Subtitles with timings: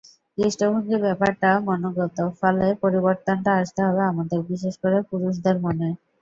[0.37, 5.89] দৃষ্টিভঙ্গি ব্যাপারটা মনোগত, ফলে পরিবর্তনটা আসতে হবে আমাদের, বিশেষ করে পুরুষদের মনে।